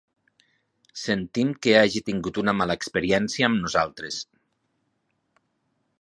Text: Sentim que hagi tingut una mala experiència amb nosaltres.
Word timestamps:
Sentim 1.01 1.51
que 1.65 1.75
hagi 1.81 2.01
tingut 2.09 2.41
una 2.45 2.57
mala 2.63 2.79
experiència 2.81 3.51
amb 3.51 3.63
nosaltres. 3.67 4.19